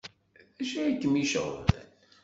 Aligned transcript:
D 0.55 0.59
acu 0.61 0.77
ay 0.81 0.95
kem-iceɣben? 1.01 1.85